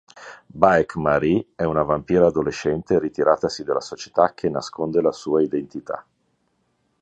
[0.59, 6.03] Baek Ma-ri è una vampira adolescente ritiratasi dalla società che nasconde la sua identità.